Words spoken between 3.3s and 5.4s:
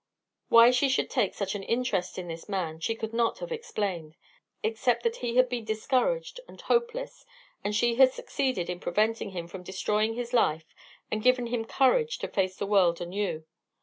have explained, except that he